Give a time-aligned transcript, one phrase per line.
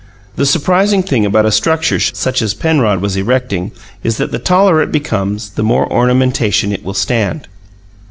[0.35, 3.71] The surprising thing about a structure such as Penrod was erecting
[4.03, 7.47] is that the taller it becomes the more ornamentation it will stand.